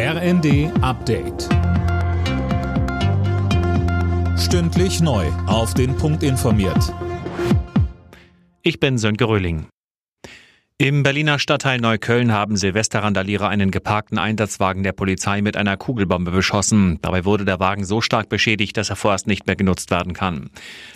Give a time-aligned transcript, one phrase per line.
[0.00, 1.48] RND Update.
[4.38, 5.26] Stündlich neu.
[5.48, 6.94] Auf den Punkt informiert.
[8.62, 9.66] Ich bin Sönke Röhling.
[10.78, 17.00] Im Berliner Stadtteil Neukölln haben Silvesterrandalierer einen geparkten Einsatzwagen der Polizei mit einer Kugelbombe beschossen.
[17.02, 20.50] Dabei wurde der Wagen so stark beschädigt, dass er vorerst nicht mehr genutzt werden kann.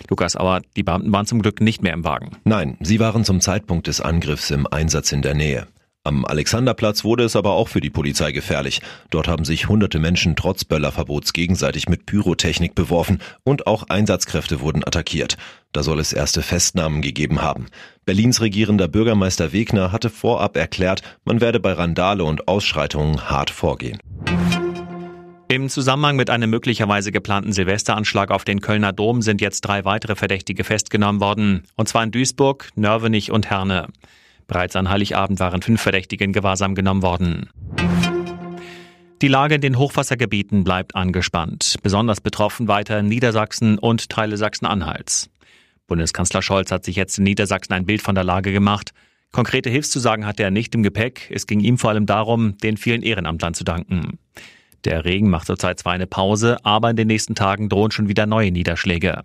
[0.09, 2.37] Lukas Auer, die Beamten waren zum Glück nicht mehr im Wagen.
[2.45, 5.67] Nein, sie waren zum Zeitpunkt des Angriffs im Einsatz in der Nähe.
[6.05, 8.81] Am Alexanderplatz wurde es aber auch für die Polizei gefährlich.
[9.09, 14.85] Dort haben sich hunderte Menschen trotz Böllerverbots gegenseitig mit Pyrotechnik beworfen und auch Einsatzkräfte wurden
[14.85, 15.37] attackiert.
[15.71, 17.67] Da soll es erste Festnahmen gegeben haben.
[18.03, 23.99] Berlins regierender Bürgermeister Wegner hatte vorab erklärt, man werde bei Randale und Ausschreitungen hart vorgehen.
[25.47, 30.15] Im Zusammenhang mit einem möglicherweise geplanten Silvesteranschlag auf den Kölner Dom sind jetzt drei weitere
[30.15, 31.63] Verdächtige festgenommen worden.
[31.77, 33.87] Und zwar in Duisburg, Nörvenich und Herne.
[34.47, 37.49] Bereits an Heiligabend waren fünf Verdächtige in Gewahrsam genommen worden.
[39.21, 41.77] Die Lage in den Hochwassergebieten bleibt angespannt.
[41.81, 45.29] Besonders betroffen weiter Niedersachsen und Teile Sachsen-Anhalts.
[45.87, 48.91] Bundeskanzler Scholz hat sich jetzt in Niedersachsen ein Bild von der Lage gemacht.
[49.31, 51.29] Konkrete Hilfszusagen hatte er nicht im Gepäck.
[51.31, 54.19] Es ging ihm vor allem darum, den vielen Ehrenamtlern zu danken.
[54.83, 58.25] Der Regen macht zurzeit zwar eine Pause, aber in den nächsten Tagen drohen schon wieder
[58.25, 59.23] neue Niederschläge.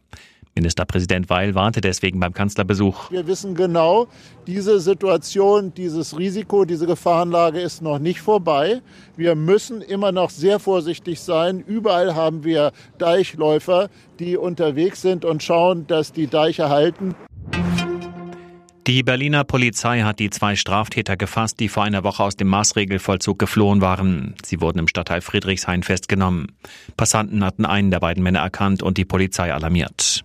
[0.55, 3.11] Ministerpräsident Weil warnte deswegen beim Kanzlerbesuch.
[3.11, 4.09] Wir wissen genau,
[4.47, 8.81] diese Situation, dieses Risiko, diese Gefahrenlage ist noch nicht vorbei.
[9.17, 11.61] Wir müssen immer noch sehr vorsichtig sein.
[11.61, 17.15] Überall haben wir Deichläufer, die unterwegs sind und schauen, dass die Deiche halten.
[18.89, 23.39] Die Berliner Polizei hat die zwei Straftäter gefasst, die vor einer Woche aus dem Maßregelvollzug
[23.39, 24.35] geflohen waren.
[24.43, 26.53] Sie wurden im Stadtteil Friedrichshain festgenommen.
[26.97, 30.25] Passanten hatten einen der beiden Männer erkannt und die Polizei alarmiert.